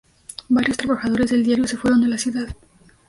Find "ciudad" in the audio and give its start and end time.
2.17-2.55